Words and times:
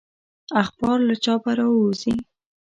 اخبار 0.63 0.97
له 1.09 1.15
چاپه 1.23 1.51
راووزي. 1.57 2.13